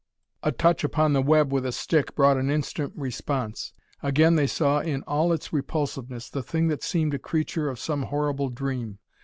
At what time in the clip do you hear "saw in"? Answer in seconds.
4.47-5.03